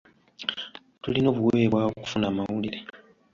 Tulina 1.01 1.27
obuweebwa 1.33 1.79
okufuna 1.89 2.25
amawulire. 2.31 2.79